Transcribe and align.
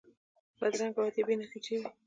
بدرنګه 0.59 0.99
وعدې 1.01 1.21
بې 1.27 1.35
نتیجې 1.41 1.75
وي 1.79 1.87